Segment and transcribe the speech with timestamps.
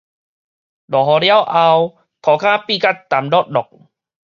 [0.03, 0.17] 落雨了後，塗跤
[2.57, 3.85] 變甲澹漉漉